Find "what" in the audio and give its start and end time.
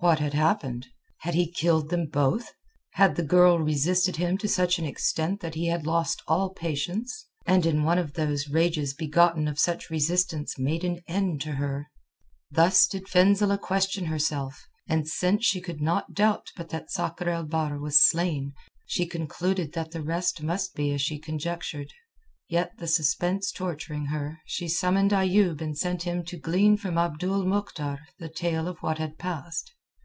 0.00-0.18, 28.80-28.98